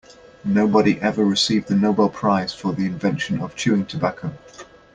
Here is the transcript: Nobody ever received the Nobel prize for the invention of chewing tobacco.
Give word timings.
Nobody 0.45 0.99
ever 0.99 1.23
received 1.23 1.67
the 1.67 1.75
Nobel 1.75 2.09
prize 2.09 2.55
for 2.55 2.73
the 2.73 2.87
invention 2.87 3.39
of 3.39 3.55
chewing 3.55 3.85
tobacco. 3.85 4.33